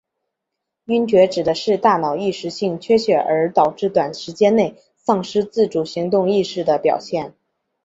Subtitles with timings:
[0.85, 7.35] 晕厥指的是大脑一时性缺血而导致短时间内丧失自主行动意识的表现。